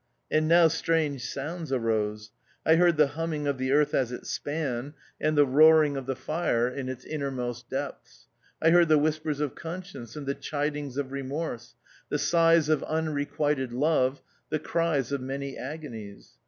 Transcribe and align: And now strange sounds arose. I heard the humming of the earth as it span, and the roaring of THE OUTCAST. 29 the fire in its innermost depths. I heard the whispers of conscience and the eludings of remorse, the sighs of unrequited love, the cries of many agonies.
And 0.31 0.47
now 0.47 0.67
strange 0.67 1.23
sounds 1.23 1.71
arose. 1.71 2.31
I 2.65 2.73
heard 2.77 2.97
the 2.97 3.05
humming 3.09 3.45
of 3.45 3.59
the 3.59 3.71
earth 3.71 3.93
as 3.93 4.11
it 4.11 4.25
span, 4.25 4.95
and 5.19 5.37
the 5.37 5.45
roaring 5.45 5.95
of 5.95 6.07
THE 6.07 6.13
OUTCAST. 6.13 6.25
29 6.25 6.41
the 6.47 6.53
fire 6.55 6.67
in 6.69 6.89
its 6.89 7.05
innermost 7.05 7.69
depths. 7.69 8.27
I 8.59 8.71
heard 8.71 8.87
the 8.87 8.97
whispers 8.97 9.39
of 9.39 9.53
conscience 9.53 10.15
and 10.15 10.25
the 10.25 10.33
eludings 10.33 10.97
of 10.97 11.11
remorse, 11.11 11.75
the 12.09 12.17
sighs 12.17 12.67
of 12.67 12.81
unrequited 12.85 13.73
love, 13.73 14.23
the 14.49 14.57
cries 14.57 15.11
of 15.11 15.21
many 15.21 15.55
agonies. 15.55 16.31